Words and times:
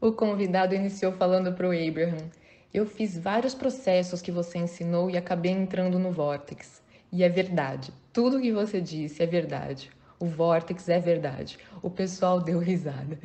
O 0.00 0.12
convidado 0.12 0.76
iniciou 0.76 1.10
falando 1.10 1.52
para 1.52 1.66
o 1.66 1.72
Abraham: 1.72 2.30
Eu 2.72 2.86
fiz 2.86 3.18
vários 3.18 3.52
processos 3.52 4.22
que 4.22 4.30
você 4.30 4.56
ensinou 4.56 5.10
e 5.10 5.16
acabei 5.16 5.50
entrando 5.50 5.98
no 5.98 6.12
Vortex. 6.12 6.80
E 7.10 7.24
é 7.24 7.28
verdade, 7.28 7.92
tudo 8.12 8.40
que 8.40 8.52
você 8.52 8.80
disse 8.80 9.24
é 9.24 9.26
verdade. 9.26 9.90
O 10.20 10.26
Vortex 10.26 10.88
é 10.88 11.00
verdade. 11.00 11.58
O 11.82 11.90
pessoal 11.90 12.40
deu 12.40 12.60
risada. 12.60 13.18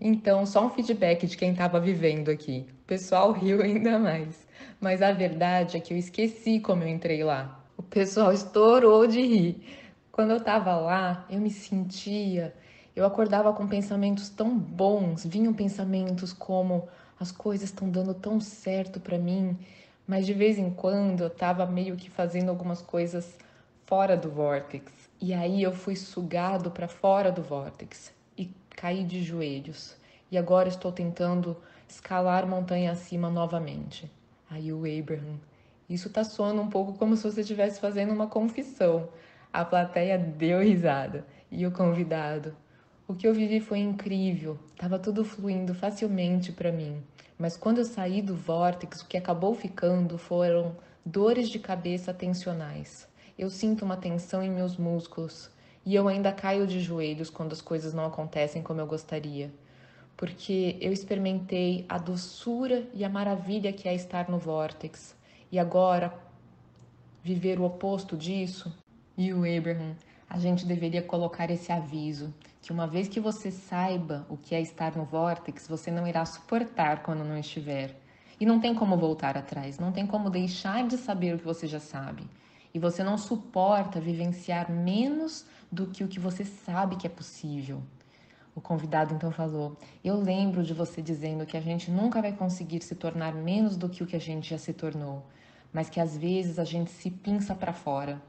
Então, 0.00 0.46
só 0.46 0.64
um 0.66 0.70
feedback 0.70 1.26
de 1.26 1.36
quem 1.36 1.52
estava 1.52 1.78
vivendo 1.78 2.30
aqui. 2.30 2.66
O 2.82 2.86
pessoal 2.86 3.32
riu 3.32 3.60
ainda 3.60 3.98
mais. 3.98 4.46
Mas 4.80 5.02
a 5.02 5.12
verdade 5.12 5.76
é 5.76 5.80
que 5.80 5.92
eu 5.92 5.98
esqueci 5.98 6.60
como 6.60 6.82
eu 6.82 6.88
entrei 6.88 7.22
lá. 7.22 7.62
O 7.76 7.82
pessoal 7.82 8.32
estourou 8.32 9.06
de 9.06 9.20
rir. 9.20 9.62
Quando 10.10 10.30
eu 10.30 10.38
estava 10.38 10.76
lá, 10.76 11.26
eu 11.28 11.38
me 11.38 11.50
sentia 11.50 12.54
eu 12.96 13.04
acordava 13.04 13.52
com 13.52 13.68
pensamentos 13.68 14.30
tão 14.30 14.58
bons, 14.58 15.22
vinham 15.26 15.52
pensamentos 15.52 16.32
como 16.32 16.88
as 17.20 17.30
coisas 17.30 17.68
estão 17.68 17.90
dando 17.90 18.14
tão 18.14 18.40
certo 18.40 18.98
para 18.98 19.18
mim, 19.18 19.56
mas 20.08 20.24
de 20.24 20.32
vez 20.32 20.58
em 20.58 20.70
quando 20.70 21.20
eu 21.20 21.26
estava 21.26 21.66
meio 21.66 21.94
que 21.94 22.08
fazendo 22.08 22.48
algumas 22.48 22.80
coisas 22.80 23.36
fora 23.84 24.16
do 24.16 24.30
vórtex. 24.30 24.90
E 25.20 25.34
aí 25.34 25.62
eu 25.62 25.72
fui 25.72 25.94
sugado 25.94 26.70
para 26.70 26.88
fora 26.88 27.30
do 27.30 27.42
vórtex 27.42 28.12
e 28.36 28.50
caí 28.70 29.04
de 29.04 29.22
joelhos. 29.22 29.94
E 30.30 30.38
agora 30.38 30.68
estou 30.68 30.90
tentando 30.90 31.56
escalar 31.86 32.46
montanha 32.46 32.92
acima 32.92 33.28
novamente. 33.28 34.10
Aí 34.50 34.72
o 34.72 34.78
Abraham, 34.78 35.38
isso 35.88 36.08
tá 36.08 36.24
soando 36.24 36.62
um 36.62 36.70
pouco 36.70 36.94
como 36.94 37.16
se 37.16 37.24
você 37.24 37.42
estivesse 37.42 37.78
fazendo 37.78 38.12
uma 38.12 38.26
confissão. 38.26 39.08
A 39.52 39.64
plateia 39.64 40.18
deu 40.18 40.60
risada 40.60 41.26
e 41.50 41.66
o 41.66 41.70
convidado, 41.70 42.54
o 43.08 43.14
que 43.14 43.26
eu 43.26 43.32
vivi 43.32 43.60
foi 43.60 43.78
incrível, 43.78 44.58
estava 44.72 44.98
tudo 44.98 45.24
fluindo 45.24 45.72
facilmente 45.74 46.50
para 46.50 46.72
mim. 46.72 47.00
Mas 47.38 47.56
quando 47.56 47.78
eu 47.78 47.84
saí 47.84 48.20
do 48.20 48.34
vórtice, 48.34 49.04
o 49.04 49.06
que 49.06 49.16
acabou 49.16 49.54
ficando 49.54 50.18
foram 50.18 50.74
dores 51.04 51.48
de 51.48 51.60
cabeça 51.60 52.12
tensionais. 52.12 53.06
Eu 53.38 53.48
sinto 53.48 53.84
uma 53.84 53.96
tensão 53.96 54.42
em 54.42 54.50
meus 54.50 54.76
músculos 54.76 55.48
e 55.84 55.94
eu 55.94 56.08
ainda 56.08 56.32
caio 56.32 56.66
de 56.66 56.80
joelhos 56.80 57.30
quando 57.30 57.52
as 57.52 57.60
coisas 57.60 57.94
não 57.94 58.06
acontecem 58.06 58.60
como 58.60 58.80
eu 58.80 58.86
gostaria. 58.86 59.52
Porque 60.16 60.76
eu 60.80 60.92
experimentei 60.92 61.84
a 61.88 61.98
doçura 61.98 62.88
e 62.92 63.04
a 63.04 63.08
maravilha 63.08 63.72
que 63.72 63.86
é 63.88 63.94
estar 63.94 64.28
no 64.28 64.38
vórtex. 64.38 65.14
E 65.52 65.60
agora, 65.60 66.12
viver 67.22 67.60
o 67.60 67.64
oposto 67.64 68.16
disso? 68.16 68.74
E 69.16 69.32
o 69.32 69.44
Abraham, 69.44 69.94
a 70.28 70.38
gente 70.38 70.66
deveria 70.66 71.02
colocar 71.02 71.50
esse 71.50 71.70
aviso 71.70 72.34
que 72.60 72.72
uma 72.72 72.86
vez 72.86 73.06
que 73.06 73.20
você 73.20 73.50
saiba 73.50 74.26
o 74.28 74.36
que 74.36 74.54
é 74.54 74.60
estar 74.60 74.96
no 74.96 75.04
vórtex, 75.04 75.68
você 75.68 75.90
não 75.90 76.06
irá 76.06 76.24
suportar 76.24 77.02
quando 77.02 77.24
não 77.24 77.38
estiver. 77.38 77.96
E 78.38 78.44
não 78.44 78.60
tem 78.60 78.74
como 78.74 78.96
voltar 78.96 79.36
atrás, 79.38 79.78
não 79.78 79.92
tem 79.92 80.06
como 80.06 80.28
deixar 80.28 80.86
de 80.86 80.98
saber 80.98 81.34
o 81.34 81.38
que 81.38 81.44
você 81.44 81.66
já 81.66 81.80
sabe. 81.80 82.28
E 82.74 82.78
você 82.78 83.02
não 83.02 83.16
suporta 83.16 84.00
vivenciar 84.00 84.70
menos 84.70 85.46
do 85.70 85.86
que 85.86 86.04
o 86.04 86.08
que 86.08 86.20
você 86.20 86.44
sabe 86.44 86.96
que 86.96 87.06
é 87.06 87.10
possível. 87.10 87.82
O 88.54 88.60
convidado 88.60 89.14
então 89.14 89.30
falou: 89.30 89.76
Eu 90.02 90.16
lembro 90.16 90.62
de 90.62 90.74
você 90.74 91.00
dizendo 91.00 91.46
que 91.46 91.56
a 91.56 91.60
gente 91.60 91.90
nunca 91.90 92.20
vai 92.20 92.32
conseguir 92.32 92.82
se 92.82 92.94
tornar 92.94 93.32
menos 93.34 93.76
do 93.76 93.88
que 93.88 94.02
o 94.02 94.06
que 94.06 94.16
a 94.16 94.20
gente 94.20 94.50
já 94.50 94.58
se 94.58 94.72
tornou, 94.72 95.24
mas 95.72 95.88
que 95.88 96.00
às 96.00 96.16
vezes 96.16 96.58
a 96.58 96.64
gente 96.64 96.90
se 96.90 97.10
pinça 97.10 97.54
para 97.54 97.72
fora. 97.72 98.20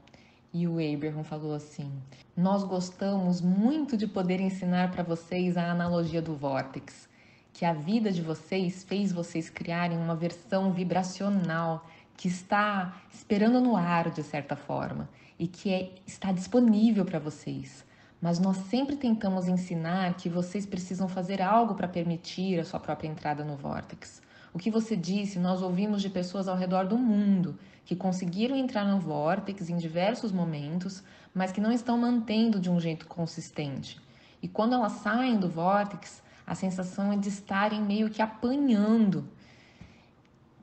E 0.52 0.66
o 0.66 0.78
Abraham 0.78 1.22
falou 1.24 1.54
assim: 1.54 1.92
Nós 2.36 2.64
gostamos 2.64 3.40
muito 3.40 3.96
de 3.96 4.06
poder 4.06 4.40
ensinar 4.40 4.90
para 4.90 5.02
vocês 5.02 5.56
a 5.56 5.70
analogia 5.70 6.22
do 6.22 6.34
vórtex, 6.34 7.08
que 7.52 7.64
a 7.64 7.72
vida 7.74 8.10
de 8.10 8.22
vocês 8.22 8.82
fez 8.82 9.12
vocês 9.12 9.50
criarem 9.50 9.98
uma 9.98 10.16
versão 10.16 10.72
vibracional 10.72 11.84
que 12.16 12.28
está 12.28 13.00
esperando 13.12 13.60
no 13.60 13.76
ar 13.76 14.10
de 14.10 14.22
certa 14.22 14.56
forma 14.56 15.08
e 15.38 15.46
que 15.46 15.72
é, 15.72 15.92
está 16.06 16.32
disponível 16.32 17.04
para 17.04 17.18
vocês. 17.18 17.84
Mas 18.20 18.40
nós 18.40 18.56
sempre 18.56 18.96
tentamos 18.96 19.46
ensinar 19.46 20.14
que 20.14 20.28
vocês 20.28 20.66
precisam 20.66 21.08
fazer 21.08 21.40
algo 21.40 21.74
para 21.74 21.86
permitir 21.86 22.58
a 22.58 22.64
sua 22.64 22.80
própria 22.80 23.06
entrada 23.06 23.44
no 23.44 23.56
vórtex. 23.56 24.20
O 24.52 24.58
que 24.58 24.70
você 24.70 24.96
disse, 24.96 25.38
nós 25.38 25.62
ouvimos 25.62 26.00
de 26.00 26.08
pessoas 26.08 26.48
ao 26.48 26.56
redor 26.56 26.86
do 26.86 26.96
mundo 26.98 27.58
que 27.84 27.96
conseguiram 27.96 28.56
entrar 28.56 28.84
no 28.84 29.00
vórtex 29.00 29.68
em 29.70 29.76
diversos 29.76 30.30
momentos, 30.30 31.02
mas 31.34 31.52
que 31.52 31.60
não 31.60 31.72
estão 31.72 31.96
mantendo 31.96 32.60
de 32.60 32.70
um 32.70 32.78
jeito 32.78 33.06
consistente. 33.06 34.00
E 34.42 34.48
quando 34.48 34.74
elas 34.74 34.92
saem 34.92 35.38
do 35.38 35.48
vórtex, 35.48 36.22
a 36.46 36.54
sensação 36.54 37.12
é 37.12 37.16
de 37.16 37.28
estarem 37.28 37.82
meio 37.82 38.10
que 38.10 38.22
apanhando. 38.22 39.28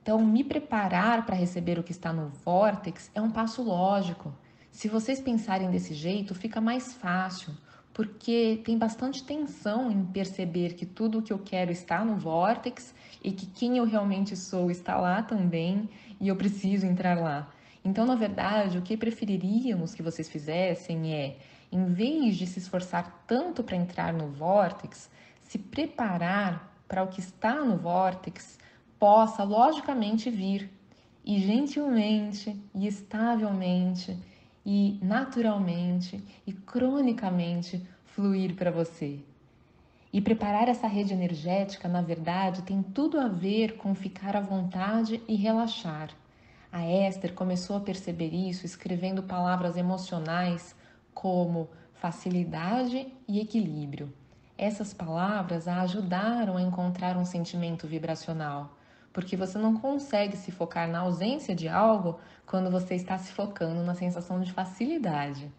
Então, 0.01 0.23
me 0.23 0.43
preparar 0.43 1.25
para 1.25 1.35
receber 1.35 1.79
o 1.79 1.83
que 1.83 1.91
está 1.91 2.13
no 2.13 2.29
vórtex 2.29 3.09
é 3.13 3.21
um 3.21 3.31
passo 3.31 3.63
lógico. 3.63 4.33
Se 4.71 4.87
vocês 4.87 5.19
pensarem 5.19 5.71
desse 5.71 5.93
jeito, 5.93 6.35
fica 6.35 6.61
mais 6.61 6.93
fácil, 6.93 7.53
porque 7.95 8.61
tem 8.65 8.77
bastante 8.77 9.23
tensão 9.23 9.89
em 9.89 10.03
perceber 10.03 10.73
que 10.73 10.85
tudo 10.85 11.19
o 11.19 11.21
que 11.21 11.31
eu 11.31 11.39
quero 11.39 11.71
está 11.71 12.03
no 12.03 12.17
vórtex 12.17 12.93
e 13.23 13.31
que 13.31 13.45
quem 13.45 13.77
eu 13.77 13.85
realmente 13.85 14.35
sou 14.35 14.69
está 14.69 14.97
lá 14.97 15.23
também 15.23 15.89
e 16.19 16.27
eu 16.27 16.35
preciso 16.35 16.85
entrar 16.85 17.17
lá. 17.17 17.49
Então, 17.85 18.05
na 18.05 18.15
verdade, 18.15 18.77
o 18.77 18.81
que 18.81 18.97
preferiríamos 18.97 19.95
que 19.95 20.03
vocês 20.03 20.27
fizessem 20.27 21.13
é, 21.13 21.37
em 21.71 21.85
vez 21.85 22.35
de 22.35 22.45
se 22.45 22.59
esforçar 22.59 23.23
tanto 23.25 23.63
para 23.63 23.77
entrar 23.77 24.11
no 24.11 24.27
vórtex, 24.27 25.09
se 25.41 25.57
preparar 25.57 26.77
para 26.89 27.01
o 27.01 27.07
que 27.07 27.21
está 27.21 27.63
no 27.63 27.77
vórtex 27.77 28.59
possa 28.99 29.41
logicamente 29.41 30.29
vir 30.29 30.69
e 31.23 31.39
gentilmente 31.39 32.61
e 32.75 32.87
estavelmente 32.87 34.17
e 34.65 34.97
naturalmente 35.01 36.23
e 36.47 36.51
cronicamente 36.51 37.85
fluir 38.05 38.55
para 38.55 38.71
você. 38.71 39.19
E 40.11 40.21
preparar 40.21 40.69
essa 40.69 40.87
rede 40.87 41.13
energética, 41.13 41.87
na 41.87 42.01
verdade, 42.01 42.61
tem 42.61 42.81
tudo 42.81 43.19
a 43.19 43.27
ver 43.27 43.75
com 43.75 43.93
ficar 43.93 44.35
à 44.35 44.39
vontade 44.39 45.21
e 45.27 45.35
relaxar. 45.35 46.09
A 46.71 46.85
Esther 46.85 47.33
começou 47.33 47.77
a 47.77 47.81
perceber 47.81 48.33
isso 48.33 48.65
escrevendo 48.65 49.23
palavras 49.23 49.77
emocionais 49.77 50.75
como 51.13 51.69
facilidade 51.93 53.07
e 53.27 53.39
equilíbrio. 53.39 54.11
Essas 54.57 54.93
palavras 54.93 55.67
a 55.67 55.81
ajudaram 55.81 56.55
a 56.55 56.61
encontrar 56.61 57.17
um 57.17 57.25
sentimento 57.25 57.85
vibracional, 57.87 58.77
porque 59.15 59.37
você 59.37 59.57
não 59.57 59.77
consegue 59.77 60.35
se 60.35 60.51
focar 60.51 60.89
na 60.89 60.99
ausência 60.99 61.55
de 61.55 61.69
algo 61.69 62.19
quando 62.45 62.69
você 62.69 62.95
está 62.95 63.17
se 63.17 63.31
focando 63.31 63.81
na 63.81 63.95
sensação 63.95 64.41
de 64.41 64.51
facilidade. 64.51 65.49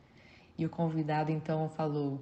E 0.59 0.67
o 0.67 0.69
convidado 0.69 1.33
então 1.33 1.66
falou: 1.71 2.21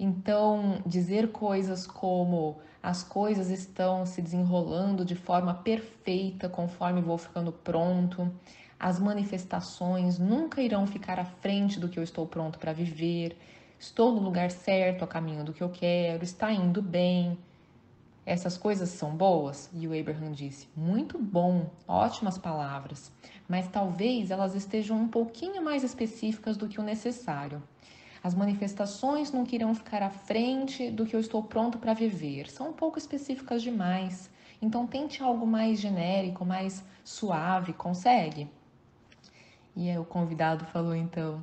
então, 0.00 0.80
dizer 0.86 1.30
coisas 1.30 1.86
como 1.86 2.58
as 2.82 3.02
coisas 3.02 3.50
estão 3.50 4.06
se 4.06 4.22
desenrolando 4.22 5.04
de 5.04 5.14
forma 5.14 5.52
perfeita 5.52 6.48
conforme 6.48 7.02
vou 7.02 7.18
ficando 7.18 7.52
pronto, 7.52 8.32
as 8.80 8.98
manifestações 8.98 10.18
nunca 10.18 10.62
irão 10.62 10.86
ficar 10.86 11.20
à 11.20 11.24
frente 11.26 11.78
do 11.78 11.86
que 11.86 11.98
eu 11.98 12.02
estou 12.02 12.26
pronto 12.26 12.58
para 12.58 12.72
viver, 12.72 13.36
estou 13.78 14.10
no 14.10 14.20
lugar 14.20 14.50
certo, 14.50 15.04
a 15.04 15.06
caminho 15.06 15.44
do 15.44 15.52
que 15.52 15.62
eu 15.62 15.68
quero, 15.68 16.24
está 16.24 16.50
indo 16.50 16.80
bem. 16.80 17.36
Essas 18.24 18.56
coisas 18.56 18.88
são 18.90 19.10
boas? 19.16 19.68
E 19.74 19.88
o 19.88 19.98
Abraham 19.98 20.30
disse: 20.30 20.68
Muito 20.76 21.18
bom, 21.18 21.68
ótimas 21.88 22.38
palavras, 22.38 23.10
mas 23.48 23.66
talvez 23.66 24.30
elas 24.30 24.54
estejam 24.54 24.96
um 24.96 25.08
pouquinho 25.08 25.62
mais 25.62 25.82
específicas 25.82 26.56
do 26.56 26.68
que 26.68 26.80
o 26.80 26.84
necessário. 26.84 27.60
As 28.22 28.32
manifestações 28.32 29.32
não 29.32 29.44
irão 29.50 29.74
ficar 29.74 30.04
à 30.04 30.10
frente 30.10 30.88
do 30.88 31.04
que 31.04 31.16
eu 31.16 31.18
estou 31.18 31.42
pronto 31.42 31.78
para 31.78 31.92
viver. 31.92 32.48
São 32.48 32.68
um 32.68 32.72
pouco 32.72 32.96
específicas 32.96 33.60
demais. 33.60 34.30
Então 34.60 34.86
tente 34.86 35.20
algo 35.20 35.44
mais 35.44 35.80
genérico, 35.80 36.44
mais 36.44 36.84
suave, 37.02 37.72
consegue? 37.72 38.48
E 39.74 39.90
aí 39.90 39.98
o 39.98 40.04
convidado 40.04 40.64
falou 40.66 40.94
então: 40.94 41.42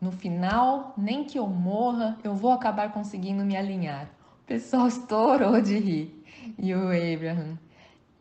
"No 0.00 0.10
final, 0.10 0.94
nem 0.96 1.24
que 1.24 1.38
eu 1.38 1.46
morra, 1.46 2.16
eu 2.24 2.34
vou 2.34 2.52
acabar 2.52 2.90
conseguindo 2.90 3.44
me 3.44 3.54
alinhar". 3.54 4.15
Pessoal 4.46 4.88
estourou 4.88 5.60
de 5.60 5.78
rir. 5.78 6.24
E 6.58 6.74
o 6.74 6.88
Abraham: 6.88 7.58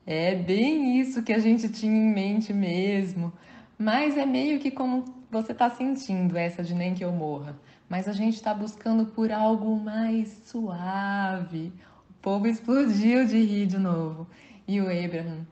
"É 0.05 0.35
bem 0.35 0.99
isso 0.99 1.23
que 1.23 1.33
a 1.33 1.39
gente 1.39 1.69
tinha 1.69 1.95
em 1.95 2.13
mente 2.13 2.51
mesmo, 2.53 3.31
mas 3.77 4.17
é 4.17 4.25
meio 4.25 4.59
que 4.59 4.71
como 4.71 5.05
você 5.31 5.51
está 5.51 5.69
sentindo 5.69 6.37
essa 6.37 6.63
de 6.63 6.73
nem 6.73 6.93
que 6.93 7.03
eu 7.03 7.11
morra 7.11 7.55
mas 7.87 8.07
a 8.07 8.13
gente 8.13 8.35
está 8.35 8.53
buscando 8.53 9.05
por 9.05 9.31
algo 9.31 9.77
mais 9.79 10.41
suave. 10.45 11.71
O 12.09 12.13
povo 12.21 12.47
explodiu 12.47 13.25
de 13.25 13.43
rir 13.43 13.67
de 13.67 13.77
novo. 13.77 14.27
E 14.67 14.81
o 14.81 14.85
Abraham, 14.85 15.45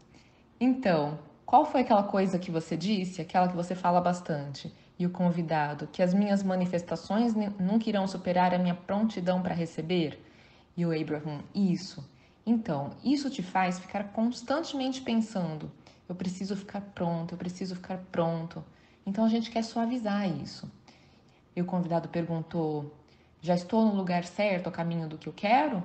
então, 0.59 1.19
qual 1.45 1.65
foi 1.65 1.81
aquela 1.81 2.03
coisa 2.03 2.39
que 2.39 2.49
você 2.49 2.75
disse, 2.75 3.21
aquela 3.21 3.47
que 3.47 3.55
você 3.55 3.75
fala 3.75 4.01
bastante? 4.01 4.73
E 4.97 5.05
o 5.05 5.09
convidado, 5.09 5.87
que 5.91 6.01
as 6.01 6.13
minhas 6.13 6.41
manifestações 6.43 7.33
nunca 7.59 7.89
irão 7.89 8.07
superar 8.07 8.53
a 8.53 8.57
minha 8.57 8.73
prontidão 8.73 9.41
para 9.41 9.53
receber? 9.53 10.19
E 10.75 10.85
o 10.85 10.91
Abraham, 10.91 11.41
isso. 11.53 12.03
Então, 12.45 12.91
isso 13.03 13.29
te 13.29 13.41
faz 13.41 13.79
ficar 13.79 14.11
constantemente 14.11 15.01
pensando: 15.01 15.71
eu 16.07 16.15
preciso 16.15 16.55
ficar 16.55 16.81
pronto, 16.81 17.33
eu 17.33 17.37
preciso 17.37 17.75
ficar 17.75 17.97
pronto. 18.11 18.63
Então 19.05 19.23
a 19.23 19.29
gente 19.29 19.51
quer 19.51 19.63
suavizar 19.63 20.29
isso. 20.29 20.71
E 21.55 21.61
o 21.61 21.65
convidado 21.65 22.09
perguntou: 22.09 22.93
já 23.41 23.55
estou 23.55 23.85
no 23.85 23.95
lugar 23.95 24.23
certo, 24.23 24.67
a 24.67 24.71
caminho 24.71 25.07
do 25.07 25.17
que 25.17 25.27
eu 25.27 25.33
quero? 25.33 25.83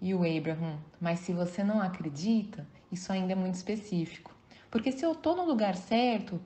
E 0.00 0.14
o 0.14 0.18
Abraham: 0.18 0.78
mas 1.00 1.20
se 1.20 1.32
você 1.32 1.62
não 1.62 1.80
acredita, 1.80 2.66
isso 2.90 3.12
ainda 3.12 3.32
é 3.32 3.36
muito 3.36 3.54
específico. 3.54 4.34
Porque 4.70 4.92
se 4.92 5.04
eu 5.04 5.12
estou 5.12 5.36
no 5.36 5.44
lugar 5.44 5.76
certo, 5.76 6.40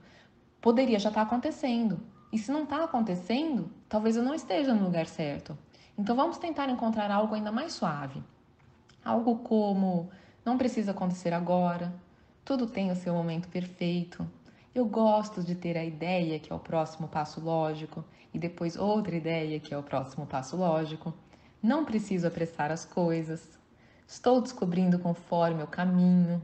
poderia 0.60 0.98
já 0.98 1.08
estar 1.08 1.22
tá 1.22 1.26
acontecendo. 1.26 2.00
E 2.32 2.38
se 2.38 2.50
não 2.50 2.64
está 2.64 2.82
acontecendo, 2.84 3.70
talvez 3.88 4.16
eu 4.16 4.22
não 4.22 4.34
esteja 4.34 4.74
no 4.74 4.84
lugar 4.84 5.06
certo. 5.06 5.56
Então 5.96 6.16
vamos 6.16 6.38
tentar 6.38 6.68
encontrar 6.68 7.10
algo 7.10 7.34
ainda 7.34 7.52
mais 7.52 7.72
suave. 7.72 8.22
Algo 9.04 9.38
como: 9.38 10.10
não 10.44 10.58
precisa 10.58 10.90
acontecer 10.90 11.32
agora, 11.32 11.94
tudo 12.44 12.66
tem 12.66 12.90
o 12.90 12.96
seu 12.96 13.14
momento 13.14 13.48
perfeito. 13.48 14.28
Eu 14.74 14.86
gosto 14.86 15.42
de 15.42 15.54
ter 15.54 15.76
a 15.78 15.84
ideia 15.84 16.38
que 16.38 16.52
é 16.52 16.56
o 16.56 16.58
próximo 16.58 17.06
passo 17.06 17.40
lógico 17.40 18.04
e 18.34 18.38
depois 18.38 18.76
outra 18.76 19.14
ideia 19.14 19.60
que 19.60 19.72
é 19.72 19.78
o 19.78 19.82
próximo 19.84 20.26
passo 20.26 20.56
lógico. 20.56 21.14
Não 21.62 21.84
preciso 21.84 22.26
apressar 22.26 22.72
as 22.72 22.84
coisas. 22.84 23.56
Estou 24.06 24.40
descobrindo 24.40 24.98
conforme 24.98 25.62
o 25.62 25.66
caminho. 25.68 26.42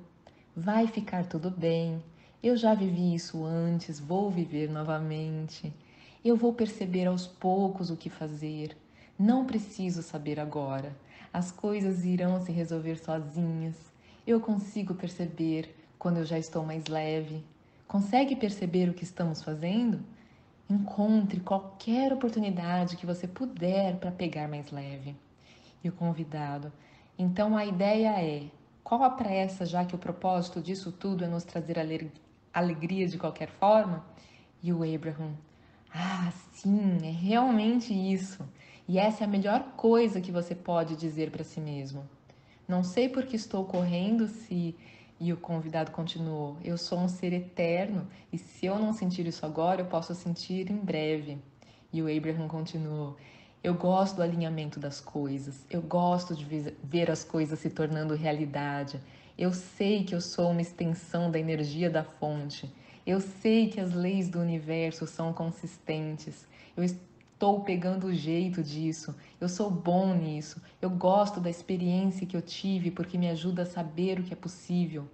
Vai 0.56 0.86
ficar 0.86 1.26
tudo 1.26 1.50
bem. 1.50 2.02
Eu 2.42 2.56
já 2.56 2.72
vivi 2.72 3.14
isso 3.14 3.44
antes, 3.44 3.98
vou 4.00 4.30
viver 4.30 4.70
novamente. 4.70 5.74
Eu 6.24 6.36
vou 6.36 6.54
perceber 6.54 7.06
aos 7.06 7.26
poucos 7.26 7.90
o 7.90 7.96
que 7.96 8.08
fazer. 8.08 8.76
Não 9.22 9.44
preciso 9.44 10.02
saber 10.02 10.40
agora. 10.40 10.96
As 11.30 11.52
coisas 11.52 12.06
irão 12.06 12.40
se 12.40 12.50
resolver 12.52 12.96
sozinhas. 12.96 13.76
Eu 14.26 14.40
consigo 14.40 14.94
perceber 14.94 15.76
quando 15.98 16.16
eu 16.16 16.24
já 16.24 16.38
estou 16.38 16.64
mais 16.64 16.86
leve. 16.86 17.44
Consegue 17.86 18.34
perceber 18.34 18.88
o 18.88 18.94
que 18.94 19.04
estamos 19.04 19.42
fazendo? 19.42 20.02
Encontre 20.70 21.38
qualquer 21.38 22.14
oportunidade 22.14 22.96
que 22.96 23.04
você 23.04 23.28
puder 23.28 23.98
para 23.98 24.10
pegar 24.10 24.48
mais 24.48 24.70
leve. 24.70 25.14
E 25.84 25.90
o 25.90 25.92
convidado. 25.92 26.72
Então 27.18 27.58
a 27.58 27.66
ideia 27.66 28.18
é: 28.22 28.46
qual 28.82 29.02
a 29.02 29.10
pressa, 29.10 29.66
já 29.66 29.84
que 29.84 29.94
o 29.94 29.98
propósito 29.98 30.62
disso 30.62 30.90
tudo 30.90 31.24
é 31.24 31.28
nos 31.28 31.44
trazer 31.44 31.76
alegria 32.54 33.06
de 33.06 33.18
qualquer 33.18 33.50
forma? 33.50 34.02
E 34.62 34.72
o 34.72 34.82
Abraham. 34.82 35.34
Ah, 35.94 36.32
sim, 36.54 37.00
é 37.02 37.10
realmente 37.10 37.92
isso. 37.92 38.48
E 38.88 38.98
essa 38.98 39.22
é 39.22 39.26
a 39.26 39.30
melhor 39.30 39.62
coisa 39.76 40.20
que 40.20 40.32
você 40.32 40.54
pode 40.54 40.96
dizer 40.96 41.30
para 41.30 41.44
si 41.44 41.60
mesmo. 41.60 42.08
Não 42.66 42.84
sei 42.84 43.08
por 43.08 43.24
que 43.24 43.36
estou 43.36 43.64
correndo 43.64 44.28
se 44.28 44.76
e 45.20 45.32
o 45.32 45.36
convidado 45.36 45.90
continuou: 45.90 46.56
Eu 46.64 46.78
sou 46.78 46.98
um 46.98 47.08
ser 47.08 47.32
eterno 47.32 48.08
e 48.32 48.38
se 48.38 48.66
eu 48.66 48.78
não 48.78 48.92
sentir 48.92 49.26
isso 49.26 49.44
agora, 49.44 49.82
eu 49.82 49.86
posso 49.86 50.14
sentir 50.14 50.70
em 50.70 50.78
breve. 50.78 51.38
E 51.92 52.00
o 52.00 52.16
Abraham 52.16 52.48
continuou: 52.48 53.16
Eu 53.62 53.74
gosto 53.74 54.16
do 54.16 54.22
alinhamento 54.22 54.80
das 54.80 55.00
coisas, 55.00 55.66
eu 55.68 55.82
gosto 55.82 56.34
de 56.34 56.74
ver 56.82 57.10
as 57.10 57.22
coisas 57.22 57.58
se 57.58 57.68
tornando 57.68 58.14
realidade. 58.14 58.98
Eu 59.36 59.52
sei 59.52 60.04
que 60.04 60.14
eu 60.14 60.20
sou 60.20 60.50
uma 60.50 60.62
extensão 60.62 61.30
da 61.30 61.38
energia 61.38 61.90
da 61.90 62.02
fonte. 62.02 62.72
Eu 63.06 63.20
sei 63.20 63.68
que 63.68 63.80
as 63.80 63.92
leis 63.92 64.28
do 64.28 64.38
universo 64.38 65.06
são 65.06 65.32
consistentes. 65.32 66.46
Eu 66.76 66.84
estou 67.40 67.62
pegando 67.62 68.08
o 68.08 68.12
jeito 68.12 68.62
disso. 68.62 69.16
Eu 69.40 69.48
sou 69.48 69.70
bom 69.70 70.14
nisso. 70.14 70.60
Eu 70.80 70.90
gosto 70.90 71.40
da 71.40 71.48
experiência 71.48 72.26
que 72.26 72.36
eu 72.36 72.42
tive 72.42 72.90
porque 72.90 73.16
me 73.16 73.30
ajuda 73.30 73.62
a 73.62 73.66
saber 73.66 74.20
o 74.20 74.22
que 74.22 74.34
é 74.34 74.36
possível. 74.36 75.08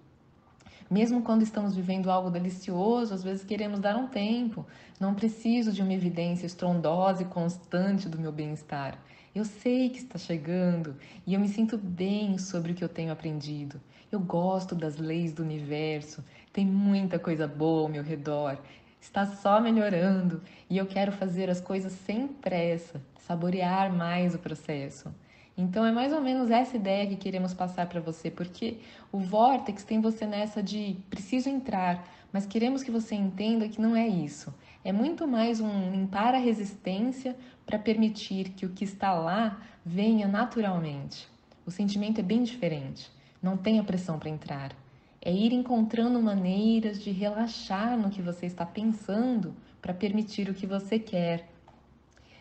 Mesmo 0.91 1.23
quando 1.23 1.43
estamos 1.43 1.77
vivendo 1.77 2.11
algo 2.11 2.29
delicioso, 2.29 3.15
às 3.15 3.23
vezes 3.23 3.45
queremos 3.45 3.79
dar 3.79 3.97
um 3.97 4.09
tempo. 4.09 4.67
Não 4.99 5.15
preciso 5.15 5.71
de 5.71 5.83
uma 5.83 5.95
evidência 5.95 6.47
estrondosa 6.47 7.23
e 7.23 7.27
constante 7.27 8.09
do 8.09 8.19
meu 8.19 8.33
bem-estar. 8.33 8.99
Eu 9.33 9.45
sei 9.45 9.89
que 9.89 9.99
está 9.99 10.19
chegando 10.19 10.97
e 11.25 11.33
eu 11.33 11.39
me 11.39 11.49
sinto 11.49 11.79
bem 11.79 12.39
sobre 12.39 12.73
o 12.73 12.75
que 12.75 12.83
eu 12.83 12.89
tenho 12.89 13.13
aprendido. 13.13 13.81
Eu 14.11 14.19
gosto 14.19 14.75
das 14.75 14.97
leis 14.97 15.33
do 15.33 15.45
universo. 15.45 16.25
Tem 16.53 16.67
muita 16.67 17.21
coisa 17.21 17.47
boa 17.47 17.83
ao 17.83 17.89
meu 17.89 18.03
redor 18.03 18.59
está 19.01 19.27
só 19.27 19.61
melhorando 19.61 20.43
e 20.69 20.77
eu 20.77 20.87
quero 20.87 21.13
fazer 21.13 21.49
as 21.49 21.61
coisas 21.61 21.93
sem 21.93 22.27
pressa, 22.29 23.01
saborear 23.19 23.93
mais 23.93 24.35
o 24.35 24.39
processo. 24.39 25.15
Então 25.57 25.87
é 25.87 25.91
mais 25.91 26.13
ou 26.13 26.21
menos 26.21 26.51
essa 26.51 26.77
ideia 26.77 27.07
que 27.07 27.17
queremos 27.17 27.55
passar 27.55 27.87
para 27.87 28.01
você, 28.01 28.31
porque 28.31 28.79
o 29.11 29.19
Vortex 29.19 29.85
tem 29.85 30.01
você 30.01 30.27
nessa 30.27 30.63
de 30.63 30.99
preciso 31.09 31.49
entrar, 31.49 32.07
mas 32.31 32.45
queremos 32.45 32.83
que 32.83 32.91
você 32.91 33.15
entenda 33.15 33.69
que 33.69 33.81
não 33.81 33.97
é 33.97 34.07
isso. 34.07 34.53
É 34.85 34.93
muito 34.93 35.27
mais 35.27 35.61
um 35.61 35.91
limpar 35.91 36.35
a 36.35 36.39
resistência 36.39 37.35
para 37.65 37.79
permitir 37.79 38.51
que 38.51 38.67
o 38.67 38.71
que 38.71 38.85
está 38.85 39.15
lá 39.15 39.61
venha 39.85 40.29
naturalmente. 40.29 41.27
O 41.65 41.71
sentimento 41.71 42.21
é 42.21 42.23
bem 42.23 42.43
diferente. 42.43 43.11
Não 43.43 43.57
tenha 43.57 43.83
pressão 43.83 44.19
para 44.19 44.29
entrar 44.29 44.86
é 45.27 45.33
ir 45.33 45.53
encontrando 45.53 46.23
maneiras 46.23 47.03
de 47.03 47.11
relaxar 47.11 47.99
no 47.99 48.11
que 48.11 48.23
você 48.23 48.47
está 48.47 48.65
pensando 48.65 49.57
para 49.83 49.93
permitir 49.93 50.49
o 50.49 50.55
que 50.55 50.69
você 50.69 51.01
quer. 51.01 51.49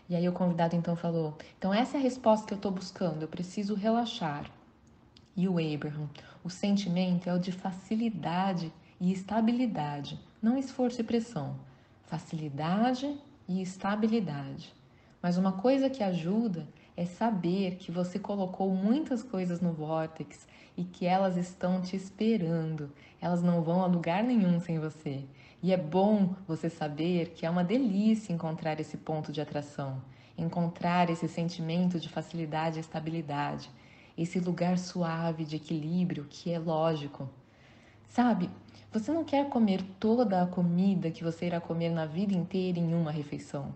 E 0.07 0.15
aí 0.15 0.29
o 0.29 0.31
convidado 0.31 0.75
então 0.75 0.95
falou: 0.95 1.35
Então 1.57 1.73
essa 1.73 1.97
é 1.97 1.99
a 1.99 2.03
resposta 2.03 2.45
que 2.45 2.53
eu 2.53 2.57
estou 2.57 2.71
buscando, 2.71 3.23
eu 3.23 3.27
preciso 3.27 3.73
relaxar. 3.73 4.51
E 5.35 5.47
o 5.47 5.53
Abraham, 5.53 6.07
o 6.43 6.49
sentimento 6.51 7.27
é 7.27 7.33
o 7.33 7.39
de 7.39 7.51
facilidade 7.51 8.71
e 9.01 9.11
estabilidade, 9.11 10.19
não 10.39 10.55
esforço 10.55 11.01
e 11.01 11.03
pressão. 11.03 11.55
Facilidade 12.03 13.17
e 13.47 13.63
estabilidade. 13.63 14.71
Mas 15.23 15.39
uma 15.39 15.53
coisa 15.53 15.89
que 15.89 16.03
ajuda 16.03 16.67
é 16.97 17.05
saber 17.05 17.75
que 17.75 17.91
você 17.91 18.17
colocou 18.17 18.69
muitas 18.69 19.21
coisas 19.21 19.59
no 19.59 19.73
Vortex 19.73 20.47
e 20.77 20.83
que 20.83 21.05
elas 21.05 21.35
estão 21.37 21.81
te 21.81 21.95
esperando. 21.95 22.91
Elas 23.21 23.41
não 23.41 23.61
vão 23.61 23.81
a 23.81 23.85
lugar 23.85 24.23
nenhum 24.23 24.59
sem 24.59 24.79
você. 24.79 25.25
E 25.61 25.73
é 25.73 25.77
bom 25.77 26.35
você 26.47 26.69
saber 26.69 27.29
que 27.29 27.45
é 27.45 27.49
uma 27.49 27.63
delícia 27.63 28.31
encontrar 28.31 28.79
esse 28.79 28.97
ponto 28.97 29.31
de 29.31 29.41
atração, 29.41 30.01
encontrar 30.37 31.09
esse 31.09 31.27
sentimento 31.27 31.99
de 31.99 32.09
facilidade 32.09 32.77
e 32.77 32.81
estabilidade, 32.81 33.69
esse 34.17 34.39
lugar 34.39 34.77
suave 34.77 35.43
de 35.43 35.55
equilíbrio 35.55 36.25
que 36.29 36.51
é 36.51 36.59
lógico. 36.59 37.29
Sabe, 38.07 38.49
você 38.91 39.11
não 39.11 39.25
quer 39.25 39.49
comer 39.49 39.81
toda 39.99 40.41
a 40.41 40.47
comida 40.47 41.11
que 41.11 41.23
você 41.23 41.47
irá 41.47 41.59
comer 41.59 41.89
na 41.89 42.05
vida 42.05 42.33
inteira 42.33 42.79
em 42.79 42.93
uma 42.93 43.11
refeição. 43.11 43.73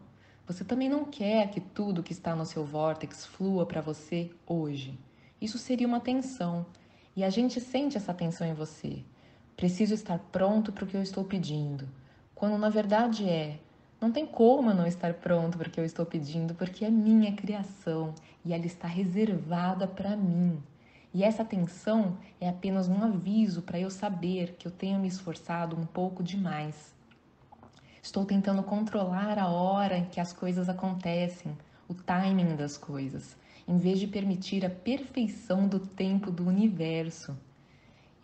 Você 0.50 0.63
também 0.63 0.89
não 0.89 1.06
quer 1.06 1.51
que 1.51 1.62
tudo 1.62 2.01
que 2.01 2.12
está 2.12 2.36
no 2.36 2.44
seu 2.44 2.65
vórtex 2.65 3.24
flua 3.24 3.68
para 3.68 3.82
você 3.82 4.32
hoje. 4.48 4.98
Isso 5.39 5.60
seria 5.60 5.86
uma 5.86 6.00
tensão, 6.00 6.65
e 7.15 7.24
a 7.24 7.29
gente 7.29 7.62
sente 7.62 7.98
essa 7.98 8.15
tensão 8.15 8.48
em 8.48 8.56
você. 8.56 9.03
Preciso 9.56 9.94
estar 9.94 10.18
pronto 10.32 10.72
para 10.72 10.86
o 10.86 10.88
que 10.88 10.98
eu 10.98 11.03
estou 11.03 11.24
pedindo. 11.24 11.88
Quando 12.34 12.58
na 12.58 12.68
verdade 12.68 13.29
é, 13.29 13.60
não 14.01 14.12
tem 14.12 14.25
como 14.25 14.72
eu 14.72 14.75
não 14.75 14.88
estar 14.88 15.13
pronto 15.13 15.56
para 15.56 15.68
o 15.68 15.72
que 15.72 15.79
eu 15.79 15.86
estou 15.86 16.03
pedindo, 16.03 16.56
porque 16.56 16.84
é 16.84 16.89
minha 16.89 17.32
criação 17.34 18.15
e 18.44 18.51
ela 18.51 18.65
está 18.65 18.88
reservada 18.88 19.86
para 19.86 20.18
mim. 20.18 20.60
E 21.13 21.24
essa 21.24 21.46
tensão 21.46 22.18
é 22.41 22.50
apenas 22.50 22.88
um 22.88 23.03
aviso 23.03 23.62
para 23.62 23.79
eu 23.79 23.91
saber 23.91 24.56
que 24.58 24.68
eu 24.68 24.72
tenho 24.72 24.98
me 24.98 25.08
esforçado 25.08 25.79
um 25.79 25.86
pouco 25.86 26.24
demais. 26.24 26.98
Estou 28.01 28.25
tentando 28.25 28.63
controlar 28.63 29.38
a 29.38 29.48
hora 29.48 29.98
em 29.98 30.06
que 30.06 30.20
as 30.20 30.34
coisas 30.34 30.70
acontecem, 30.70 31.58
o 31.88 31.94
timing 31.94 32.56
das 32.56 32.77
coisas 32.77 33.38
em 33.70 33.77
vez 33.77 34.00
de 34.00 34.08
permitir 34.08 34.65
a 34.65 34.70
perfeição 34.70 35.68
do 35.68 35.79
tempo 35.79 36.32
do 36.32 36.48
universo. 36.48 37.38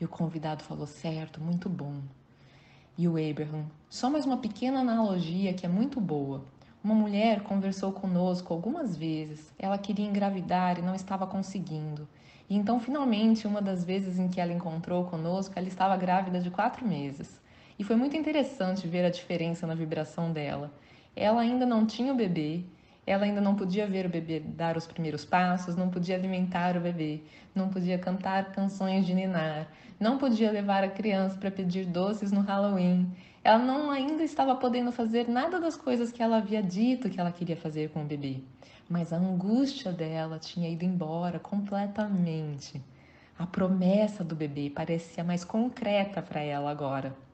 E 0.01 0.03
o 0.03 0.07
convidado 0.07 0.63
falou: 0.63 0.87
certo, 0.87 1.39
muito 1.39 1.69
bom. 1.69 2.01
E 2.97 3.07
o 3.07 3.11
Abraham, 3.11 3.65
só 3.87 4.09
mais 4.09 4.25
uma 4.25 4.37
pequena 4.37 4.79
analogia 4.79 5.53
que 5.53 5.63
é 5.63 5.69
muito 5.69 6.01
boa. 6.01 6.43
Uma 6.83 6.95
mulher 6.95 7.43
conversou 7.43 7.91
conosco 7.91 8.51
algumas 8.55 8.97
vezes. 8.97 9.53
Ela 9.59 9.77
queria 9.77 10.07
engravidar 10.07 10.79
e 10.79 10.81
não 10.81 10.95
estava 10.95 11.27
conseguindo. 11.27 12.07
E 12.49 12.55
então, 12.55 12.79
finalmente, 12.79 13.45
uma 13.45 13.61
das 13.61 13.83
vezes 13.83 14.17
em 14.17 14.27
que 14.27 14.41
ela 14.41 14.51
encontrou 14.51 15.05
conosco, 15.05 15.53
ela 15.55 15.67
estava 15.67 15.95
grávida 15.95 16.39
de 16.39 16.49
quatro 16.49 16.87
meses. 16.87 17.39
E 17.77 17.83
foi 17.83 17.95
muito 17.97 18.15
interessante 18.15 18.87
ver 18.87 19.03
a 19.03 19.09
diferença 19.09 19.67
na 19.67 19.75
vibração 19.75 20.31
dela. 20.31 20.71
Ela 21.13 21.41
ainda 21.41 21.65
não 21.65 21.85
tinha 21.85 22.13
o 22.13 22.15
bebê, 22.15 22.63
ela 23.05 23.25
ainda 23.25 23.41
não 23.41 23.53
podia 23.53 23.85
ver 23.85 24.05
o 24.05 24.09
bebê 24.09 24.39
dar 24.39 24.77
os 24.77 24.87
primeiros 24.87 25.25
passos, 25.25 25.75
não 25.75 25.89
podia 25.89 26.15
alimentar 26.15 26.75
o 26.77 26.79
bebê, 26.79 27.21
não 27.53 27.69
podia 27.69 27.99
cantar 27.99 28.51
canções 28.53 29.05
de 29.05 29.13
ninar, 29.13 29.67
não 29.99 30.17
podia 30.17 30.51
levar 30.51 30.83
a 30.83 30.89
criança 30.89 31.37
para 31.37 31.51
pedir 31.51 31.85
doces 31.85 32.31
no 32.31 32.41
Halloween. 32.41 33.13
Ela 33.43 33.59
não 33.59 33.91
ainda 33.91 34.23
estava 34.23 34.55
podendo 34.55 34.91
fazer 34.91 35.27
nada 35.27 35.59
das 35.59 35.75
coisas 35.75 36.11
que 36.11 36.23
ela 36.23 36.37
havia 36.37 36.63
dito 36.63 37.09
que 37.09 37.19
ela 37.19 37.31
queria 37.31 37.57
fazer 37.57 37.89
com 37.89 38.01
o 38.01 38.05
bebê. 38.05 38.39
Mas 38.89 39.13
a 39.13 39.17
angústia 39.17 39.91
dela 39.91 40.39
tinha 40.39 40.69
ido 40.69 40.83
embora 40.83 41.39
completamente. 41.39 42.81
A 43.37 43.45
promessa 43.45 44.23
do 44.23 44.35
bebê 44.35 44.69
parecia 44.69 45.23
mais 45.23 45.43
concreta 45.43 46.21
para 46.21 46.41
ela 46.41 46.71
agora. 46.71 47.24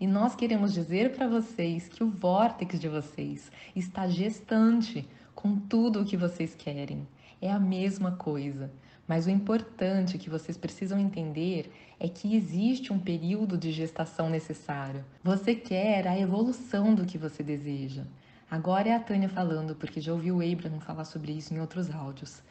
E 0.00 0.06
nós 0.06 0.34
queremos 0.34 0.72
dizer 0.72 1.14
para 1.14 1.28
vocês 1.28 1.88
que 1.88 2.02
o 2.02 2.10
vórtex 2.10 2.78
de 2.78 2.88
vocês 2.88 3.50
está 3.74 4.08
gestante 4.08 5.08
com 5.34 5.56
tudo 5.56 6.00
o 6.00 6.04
que 6.04 6.16
vocês 6.16 6.54
querem. 6.54 7.06
É 7.40 7.50
a 7.50 7.58
mesma 7.58 8.12
coisa. 8.12 8.70
Mas 9.06 9.26
o 9.26 9.30
importante 9.30 10.18
que 10.18 10.30
vocês 10.30 10.56
precisam 10.56 10.98
entender 10.98 11.72
é 11.98 12.08
que 12.08 12.36
existe 12.36 12.92
um 12.92 12.98
período 12.98 13.58
de 13.58 13.72
gestação 13.72 14.30
necessário. 14.30 15.04
Você 15.22 15.54
quer 15.54 16.06
a 16.06 16.18
evolução 16.18 16.94
do 16.94 17.04
que 17.04 17.18
você 17.18 17.42
deseja. 17.42 18.04
Agora 18.50 18.88
é 18.88 18.94
a 18.94 19.00
Tânia 19.00 19.28
falando, 19.28 19.74
porque 19.74 20.00
já 20.00 20.12
ouviu 20.12 20.36
o 20.36 20.42
Abraham 20.42 20.80
falar 20.80 21.04
sobre 21.04 21.32
isso 21.32 21.52
em 21.52 21.60
outros 21.60 21.90
áudios. 21.90 22.42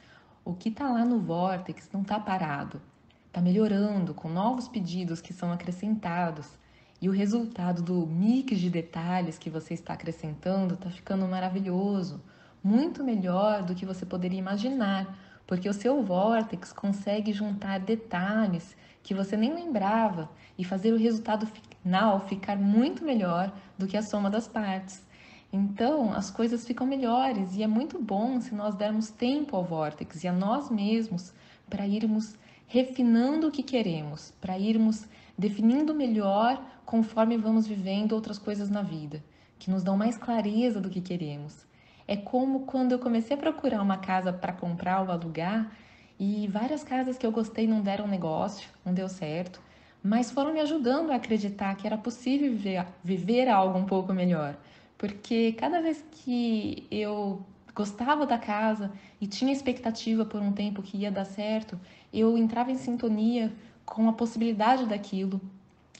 O 0.43 0.53
que 0.53 0.69
está 0.69 0.89
lá 0.89 1.05
no 1.05 1.19
Vortex 1.19 1.89
não 1.93 2.01
está 2.01 2.19
parado, 2.19 2.81
está 3.27 3.39
melhorando 3.39 4.13
com 4.13 4.27
novos 4.27 4.67
pedidos 4.67 5.21
que 5.21 5.33
são 5.33 5.51
acrescentados. 5.51 6.59
E 7.01 7.09
o 7.09 7.11
resultado 7.11 7.81
do 7.81 8.05
mix 8.05 8.59
de 8.59 8.69
detalhes 8.69 9.39
que 9.39 9.49
você 9.49 9.73
está 9.73 9.93
acrescentando 9.93 10.75
está 10.75 10.91
ficando 10.91 11.27
maravilhoso, 11.27 12.21
muito 12.63 13.03
melhor 13.03 13.63
do 13.63 13.73
que 13.73 13.87
você 13.87 14.05
poderia 14.05 14.37
imaginar, 14.37 15.17
porque 15.47 15.67
o 15.67 15.73
seu 15.73 16.03
Vortex 16.03 16.71
consegue 16.71 17.33
juntar 17.33 17.79
detalhes 17.79 18.75
que 19.01 19.15
você 19.15 19.35
nem 19.35 19.51
lembrava 19.51 20.29
e 20.55 20.63
fazer 20.63 20.93
o 20.93 20.97
resultado 20.97 21.47
final 21.47 22.19
ficar 22.27 22.55
muito 22.55 23.03
melhor 23.03 23.51
do 23.77 23.87
que 23.87 23.97
a 23.97 24.03
soma 24.03 24.29
das 24.29 24.47
partes. 24.47 25.03
Então, 25.51 26.13
as 26.13 26.29
coisas 26.29 26.65
ficam 26.65 26.85
melhores 26.85 27.55
e 27.55 27.63
é 27.63 27.67
muito 27.67 27.99
bom 27.99 28.39
se 28.39 28.53
nós 28.53 28.75
dermos 28.75 29.09
tempo 29.09 29.55
ao 29.55 29.65
vórtex 29.65 30.23
e 30.23 30.27
a 30.27 30.31
nós 30.31 30.69
mesmos 30.69 31.33
para 31.67 31.87
irmos 31.87 32.37
refinando 32.67 33.47
o 33.47 33.51
que 33.51 33.63
queremos, 33.63 34.31
para 34.39 34.57
irmos 34.57 35.05
definindo 35.37 35.93
melhor 35.93 36.63
conforme 36.91 37.37
vamos 37.37 37.65
vivendo 37.65 38.11
outras 38.11 38.37
coisas 38.37 38.69
na 38.69 38.81
vida, 38.81 39.23
que 39.57 39.71
nos 39.71 39.81
dão 39.81 39.95
mais 39.95 40.17
clareza 40.17 40.81
do 40.81 40.89
que 40.89 40.99
queremos. 40.99 41.65
É 42.05 42.17
como 42.17 42.65
quando 42.65 42.91
eu 42.91 42.99
comecei 42.99 43.37
a 43.37 43.39
procurar 43.39 43.81
uma 43.81 43.95
casa 43.95 44.33
para 44.33 44.51
comprar 44.51 45.01
ou 45.01 45.09
alugar 45.09 45.71
e 46.19 46.49
várias 46.49 46.83
casas 46.83 47.17
que 47.17 47.25
eu 47.25 47.31
gostei 47.31 47.65
não 47.65 47.79
deram 47.79 48.05
negócio, 48.05 48.67
não 48.83 48.93
deu 48.93 49.07
certo, 49.07 49.61
mas 50.03 50.31
foram 50.31 50.51
me 50.51 50.59
ajudando 50.59 51.11
a 51.11 51.15
acreditar 51.15 51.73
que 51.75 51.87
era 51.87 51.97
possível 51.97 52.51
viver, 52.51 52.85
viver 53.01 53.47
algo 53.47 53.79
um 53.79 53.85
pouco 53.85 54.13
melhor 54.13 54.57
porque 55.01 55.53
cada 55.53 55.81
vez 55.81 56.05
que 56.11 56.85
eu 56.91 57.43
gostava 57.73 58.23
da 58.23 58.37
casa 58.37 58.91
e 59.19 59.25
tinha 59.25 59.51
expectativa 59.51 60.23
por 60.23 60.39
um 60.39 60.51
tempo 60.51 60.83
que 60.83 60.95
ia 60.95 61.11
dar 61.11 61.25
certo, 61.25 61.79
eu 62.13 62.37
entrava 62.37 62.69
em 62.69 62.77
sintonia 62.77 63.51
com 63.83 64.07
a 64.07 64.13
possibilidade 64.13 64.85
daquilo 64.85 65.41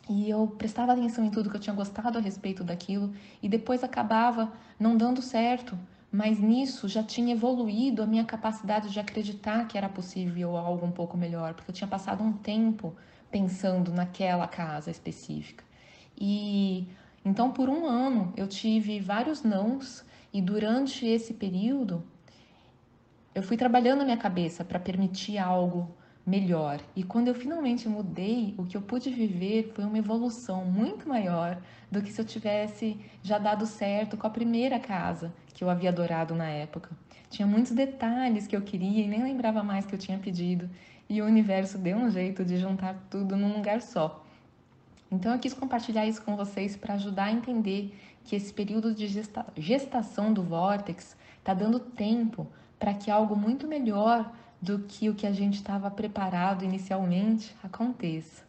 e 0.10 0.30
eu 0.30 0.48
prestava 0.58 0.94
atenção 0.94 1.26
em 1.26 1.30
tudo 1.30 1.50
que 1.50 1.56
eu 1.56 1.62
tinha 1.62 1.76
gostado 1.76 2.18
a 2.18 2.22
respeito 2.22 2.64
daquilo 2.64 3.14
e 3.42 3.48
depois 3.48 3.84
acabava 3.84 4.52
não 4.80 4.98
dando 4.98 5.22
certo, 5.22 5.78
mas 6.12 6.40
nisso 6.40 6.88
já 6.88 7.04
tinha 7.04 7.34
evoluído 7.34 8.04
a 8.04 8.06
minha 8.06 8.26
capacidade 8.26 8.90
de 8.90 9.00
acreditar 9.00 9.68
que 9.68 9.78
era 9.78 9.88
possível 9.88 10.58
algo 10.58 10.86
um 10.86 10.92
pouco 10.92 11.16
melhor, 11.16 11.54
porque 11.54 11.72
eu 11.72 11.76
tinha 11.76 11.88
passado 11.88 12.24
um 12.24 12.34
tempo 12.34 12.94
pensando 13.30 13.92
naquela 13.92 14.48
casa 14.48 14.92
específica. 14.92 15.64
E 16.20 16.88
então, 17.24 17.52
por 17.52 17.70
um 17.70 17.86
ano, 17.86 18.34
eu 18.36 18.48
tive 18.48 19.00
vários 19.00 19.44
nãos 19.44 20.04
e 20.34 20.42
durante 20.42 21.06
esse 21.06 21.34
período 21.34 22.04
eu 23.34 23.42
fui 23.42 23.56
trabalhando 23.56 24.02
a 24.02 24.04
minha 24.04 24.18
cabeça 24.18 24.66
para 24.66 24.80
permitir 24.80 25.38
algo 25.38 25.96
melhor. 26.32 26.80
E 26.96 27.04
quando 27.04 27.28
eu 27.28 27.36
finalmente 27.36 27.90
mudei, 27.90 28.56
o 28.58 28.66
que 28.66 28.78
eu 28.78 28.82
pude 28.82 29.10
viver 29.10 29.74
foi 29.76 29.84
uma 29.84 29.98
evolução 29.98 30.64
muito 30.64 31.08
maior 31.08 31.62
do 31.92 32.02
que 32.02 32.10
se 32.10 32.22
eu 32.22 32.26
tivesse 32.26 32.98
já 33.22 33.38
dado 33.38 33.66
certo 33.66 34.16
com 34.16 34.26
a 34.26 34.30
primeira 34.30 34.80
casa 34.80 35.34
que 35.54 35.62
eu 35.62 35.70
havia 35.70 35.90
adorado 35.90 36.34
na 36.34 36.48
época. 36.48 36.90
Tinha 37.30 37.46
muitos 37.46 37.74
detalhes 37.74 38.48
que 38.48 38.56
eu 38.56 38.62
queria 38.62 39.04
e 39.04 39.08
nem 39.10 39.22
lembrava 39.22 39.62
mais 39.62 39.86
que 39.86 39.94
eu 39.94 40.00
tinha 40.00 40.18
pedido, 40.18 40.70
e 41.10 41.22
o 41.22 41.26
universo 41.26 41.78
deu 41.78 41.98
um 41.98 42.10
jeito 42.10 42.46
de 42.46 42.58
juntar 42.58 42.96
tudo 43.10 43.36
num 43.36 43.54
lugar 43.58 43.82
só. 43.82 44.24
Então 45.12 45.34
eu 45.34 45.40
quis 45.40 45.54
compartilhar 45.54 46.06
isso 46.06 46.24
com 46.24 46.38
vocês 46.38 46.78
para 46.78 46.94
ajudar 46.94 47.26
a 47.26 47.32
entender 47.34 47.94
que 48.24 48.38
esse 48.38 48.54
período 48.54 48.96
de 48.96 49.08
gesta 49.08 49.46
gestação 49.58 50.32
do 50.32 50.42
vórtex 50.42 51.18
está 51.40 51.54
dando 51.54 51.80
tempo 51.80 52.48
para 52.80 52.94
que 52.94 53.12
algo 53.12 53.36
muito 53.36 53.68
melhor 53.68 54.32
do 54.62 54.80
que 54.80 55.10
o 55.10 55.16
que 55.16 55.26
a 55.26 55.32
gente 55.32 55.56
estava 55.56 55.90
preparado 55.90 56.64
inicialmente 56.64 57.56
aconteça. 57.64 58.44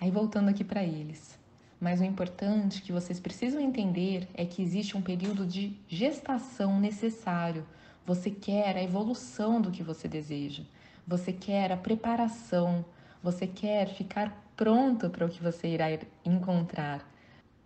Aí 0.00 0.10
voltando 0.10 0.48
aqui 0.48 0.62
para 0.62 0.82
eles. 0.82 1.38
Mas 1.80 2.00
o 2.00 2.04
importante 2.04 2.82
que 2.82 2.92
vocês 2.92 3.18
precisam 3.18 3.60
entender 3.60 4.28
é 4.34 4.44
que 4.44 4.62
existe 4.62 4.96
um 4.96 5.02
período 5.02 5.46
de 5.46 5.76
gestação 5.88 6.78
necessário. 6.78 7.66
Você 8.06 8.30
quer 8.30 8.76
a 8.76 8.82
evolução 8.82 9.60
do 9.60 9.70
que 9.70 9.82
você 9.82 10.06
deseja. 10.06 10.62
Você 11.06 11.32
quer 11.32 11.72
a 11.72 11.76
preparação. 11.76 12.84
Você 13.22 13.46
quer 13.46 13.88
ficar 13.88 14.42
pronto 14.56 15.08
para 15.08 15.26
o 15.26 15.28
que 15.28 15.42
você 15.42 15.68
irá 15.68 15.86
encontrar, 16.24 17.08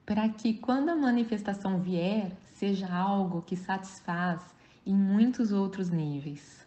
para 0.04 0.28
que 0.28 0.54
quando 0.54 0.90
a 0.90 0.96
manifestação 0.96 1.78
vier, 1.78 2.30
seja 2.54 2.88
algo 2.90 3.42
que 3.42 3.56
satisfaz 3.56 4.40
em 4.84 4.94
muitos 4.94 5.52
outros 5.52 5.90
níveis. 5.90 6.65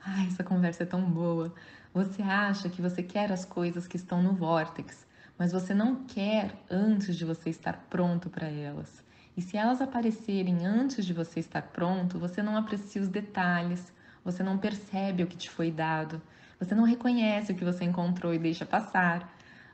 Ai, 0.00 0.26
essa 0.26 0.42
conversa 0.42 0.82
é 0.82 0.86
tão 0.86 1.02
boa. 1.02 1.54
Você 1.92 2.22
acha 2.22 2.68
que 2.68 2.80
você 2.80 3.02
quer 3.02 3.30
as 3.32 3.44
coisas 3.44 3.86
que 3.86 3.96
estão 3.96 4.22
no 4.22 4.32
vórtex, 4.32 5.06
mas 5.38 5.52
você 5.52 5.74
não 5.74 6.04
quer 6.04 6.52
antes 6.70 7.16
de 7.16 7.24
você 7.24 7.50
estar 7.50 7.86
pronto 7.90 8.30
para 8.30 8.48
elas. 8.48 9.02
E 9.36 9.42
se 9.42 9.56
elas 9.56 9.80
aparecerem 9.80 10.66
antes 10.66 11.04
de 11.04 11.12
você 11.12 11.40
estar 11.40 11.62
pronto, 11.62 12.18
você 12.18 12.42
não 12.42 12.56
aprecia 12.56 13.02
os 13.02 13.08
detalhes, 13.08 13.92
você 14.24 14.42
não 14.42 14.58
percebe 14.58 15.22
o 15.22 15.26
que 15.26 15.36
te 15.36 15.50
foi 15.50 15.70
dado, 15.70 16.20
você 16.58 16.74
não 16.74 16.84
reconhece 16.84 17.52
o 17.52 17.54
que 17.54 17.64
você 17.64 17.84
encontrou 17.84 18.34
e 18.34 18.38
deixa 18.38 18.66
passar 18.66 19.30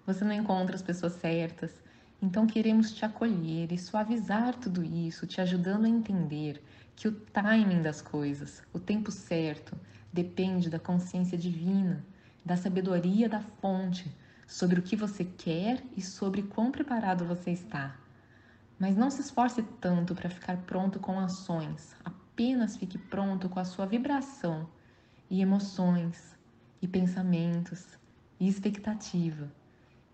você 0.06 0.24
não 0.24 0.32
encontra 0.32 0.76
as 0.76 0.82
pessoas 0.82 1.14
certas. 1.14 1.82
Então 2.22 2.46
queremos 2.46 2.92
te 2.92 3.04
acolher 3.04 3.72
e 3.72 3.78
suavizar 3.78 4.54
tudo 4.54 4.82
isso, 4.82 5.26
te 5.26 5.40
ajudando 5.40 5.84
a 5.84 5.88
entender 5.88 6.62
que 6.94 7.08
o 7.08 7.12
timing 7.12 7.82
das 7.82 8.00
coisas, 8.00 8.62
o 8.72 8.78
tempo 8.78 9.10
certo, 9.10 9.76
depende 10.16 10.70
da 10.70 10.78
consciência 10.78 11.36
divina, 11.36 12.02
da 12.42 12.56
sabedoria 12.56 13.28
da 13.28 13.40
fonte 13.40 14.10
sobre 14.46 14.80
o 14.80 14.82
que 14.82 14.96
você 14.96 15.24
quer 15.24 15.84
e 15.94 16.00
sobre 16.00 16.42
quão 16.42 16.70
preparado 16.70 17.26
você 17.26 17.50
está. 17.50 17.94
Mas 18.78 18.96
não 18.96 19.10
se 19.10 19.20
esforce 19.20 19.62
tanto 19.78 20.14
para 20.14 20.30
ficar 20.30 20.56
pronto 20.58 20.98
com 20.98 21.20
ações, 21.20 21.94
apenas 22.02 22.78
fique 22.78 22.96
pronto 22.96 23.46
com 23.48 23.60
a 23.60 23.64
sua 23.64 23.84
vibração 23.84 24.66
e 25.28 25.42
emoções 25.42 26.34
e 26.80 26.88
pensamentos 26.88 27.86
e 28.40 28.48
expectativa. 28.48 29.52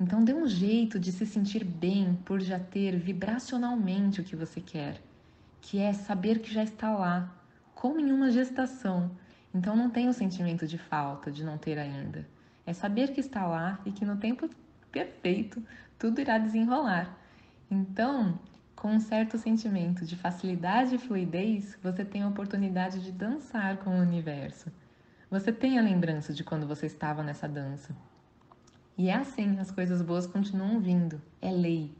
Então 0.00 0.24
dê 0.24 0.34
um 0.34 0.48
jeito 0.48 0.98
de 0.98 1.12
se 1.12 1.24
sentir 1.24 1.64
bem 1.64 2.14
por 2.24 2.40
já 2.40 2.58
ter 2.58 2.98
vibracionalmente 2.98 4.20
o 4.20 4.24
que 4.24 4.34
você 4.34 4.60
quer, 4.60 5.00
que 5.60 5.78
é 5.78 5.92
saber 5.92 6.40
que 6.40 6.52
já 6.52 6.64
está 6.64 6.92
lá, 6.92 7.32
como 7.74 8.00
em 8.00 8.10
uma 8.10 8.30
gestação. 8.30 9.10
Então 9.54 9.76
não 9.76 9.90
tem 9.90 10.08
o 10.08 10.12
sentimento 10.12 10.66
de 10.66 10.78
falta, 10.78 11.30
de 11.30 11.44
não 11.44 11.58
ter 11.58 11.78
ainda. 11.78 12.26
É 12.64 12.72
saber 12.72 13.12
que 13.12 13.20
está 13.20 13.46
lá 13.46 13.78
e 13.84 13.92
que 13.92 14.04
no 14.04 14.16
tempo 14.16 14.48
perfeito 14.90 15.62
tudo 15.98 16.20
irá 16.20 16.38
desenrolar. 16.38 17.16
Então, 17.70 18.38
com 18.74 18.88
um 18.88 19.00
certo 19.00 19.38
sentimento 19.38 20.04
de 20.04 20.16
facilidade 20.16 20.94
e 20.94 20.98
fluidez, 20.98 21.78
você 21.82 22.04
tem 22.04 22.22
a 22.22 22.28
oportunidade 22.28 23.00
de 23.00 23.12
dançar 23.12 23.76
com 23.78 23.90
o 23.90 24.00
universo. 24.00 24.72
Você 25.30 25.52
tem 25.52 25.78
a 25.78 25.82
lembrança 25.82 26.32
de 26.32 26.42
quando 26.44 26.66
você 26.66 26.86
estava 26.86 27.22
nessa 27.22 27.48
dança. 27.48 27.94
E 28.98 29.08
é 29.08 29.14
assim, 29.14 29.58
as 29.58 29.70
coisas 29.70 30.02
boas 30.02 30.26
continuam 30.26 30.80
vindo, 30.80 31.20
é 31.40 31.50
lei. 31.50 31.94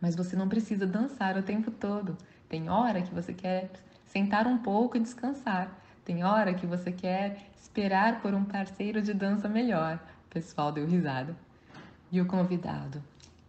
Mas 0.00 0.16
você 0.16 0.34
não 0.34 0.48
precisa 0.48 0.86
dançar 0.86 1.36
o 1.36 1.42
tempo 1.42 1.70
todo. 1.70 2.16
Tem 2.48 2.68
hora 2.68 3.02
que 3.02 3.14
você 3.14 3.32
quer 3.32 3.70
sentar 4.06 4.46
um 4.46 4.58
pouco 4.58 4.96
e 4.96 5.00
descansar. 5.00 5.81
Tem 6.04 6.24
hora 6.24 6.52
que 6.52 6.66
você 6.66 6.90
quer 6.90 7.50
esperar 7.56 8.20
por 8.20 8.34
um 8.34 8.44
parceiro 8.44 9.00
de 9.00 9.14
dança 9.14 9.48
melhor. 9.48 10.00
O 10.26 10.30
pessoal 10.30 10.72
deu 10.72 10.84
risada. 10.84 11.36
E 12.10 12.20
o 12.20 12.26
convidado? 12.26 13.02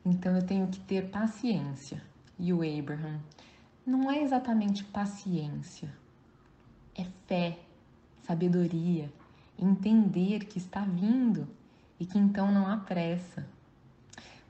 Então 0.05 0.35
eu 0.35 0.45
tenho 0.45 0.67
que 0.67 0.79
ter 0.79 1.09
paciência. 1.09 2.01
E 2.37 2.53
o 2.53 2.61
Abraham? 2.61 3.19
Não 3.85 4.09
é 4.11 4.21
exatamente 4.21 4.83
paciência. 4.83 5.91
É 6.95 7.05
fé, 7.25 7.57
sabedoria, 8.21 9.11
entender 9.57 10.45
que 10.45 10.59
está 10.59 10.81
vindo 10.81 11.47
e 11.99 12.05
que 12.05 12.19
então 12.19 12.51
não 12.51 12.67
há 12.67 12.77
pressa. 12.77 13.47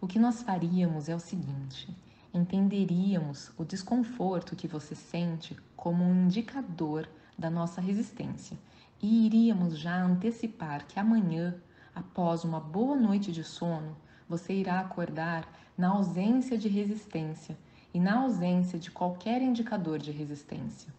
O 0.01 0.07
que 0.07 0.19
nós 0.19 0.43
faríamos 0.43 1.07
é 1.07 1.15
o 1.15 1.19
seguinte: 1.19 1.87
entenderíamos 2.33 3.51
o 3.57 3.63
desconforto 3.63 4.55
que 4.55 4.67
você 4.67 4.93
sente 4.93 5.55
como 5.75 6.03
um 6.03 6.25
indicador 6.25 7.07
da 7.37 7.49
nossa 7.49 7.81
resistência 7.81 8.57
e 9.01 9.25
iríamos 9.25 9.77
já 9.77 10.01
antecipar 10.01 10.85
que 10.85 10.99
amanhã 10.99 11.55
Após 11.95 12.43
uma 12.43 12.59
boa 12.59 12.95
noite 12.95 13.31
de 13.31 13.43
sono, 13.43 13.95
você 14.27 14.53
irá 14.53 14.79
acordar 14.79 15.47
na 15.77 15.89
ausência 15.89 16.57
de 16.57 16.67
resistência 16.67 17.55
e 17.93 17.99
na 17.99 18.21
ausência 18.21 18.79
de 18.79 18.89
qualquer 18.89 19.41
indicador 19.43 19.99
de 19.99 20.11
resistência. 20.11 20.91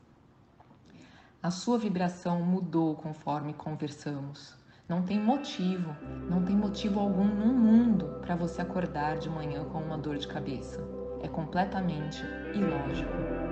A 1.43 1.51
sua 1.51 1.79
vibração 1.79 2.41
mudou 2.43 2.95
conforme 2.95 3.53
conversamos. 3.53 4.55
Não 4.89 5.03
tem 5.03 5.19
motivo, 5.19 5.97
não 6.31 6.45
tem 6.45 6.57
motivo 6.57 7.01
algum 7.01 7.27
no 7.27 7.53
mundo 7.53 8.21
para 8.21 8.37
você 8.37 8.63
acordar 8.63 9.19
de 9.19 9.29
manhã 9.29 9.65
com 9.65 9.79
uma 9.79 9.99
dor 9.99 10.17
de 10.17 10.29
cabeça. 10.29 10.81
É 11.23 11.29
completamente 11.29 12.23
ilógico. 12.55 13.44